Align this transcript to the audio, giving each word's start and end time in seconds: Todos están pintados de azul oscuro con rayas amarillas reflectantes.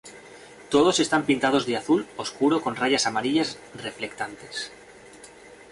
Todos 0.73 0.99
están 1.05 1.25
pintados 1.29 1.63
de 1.67 1.77
azul 1.81 2.01
oscuro 2.23 2.55
con 2.63 2.75
rayas 2.81 3.05
amarillas 3.05 3.49
reflectantes. 3.85 4.55